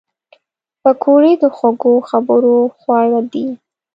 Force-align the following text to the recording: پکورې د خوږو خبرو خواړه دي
پکورې 0.81 1.33
د 1.41 1.43
خوږو 1.55 1.93
خبرو 2.09 2.57
خواړه 2.77 3.19
دي 3.31 3.45